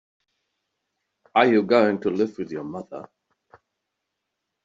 [1.35, 3.07] Are you going to live with your mother?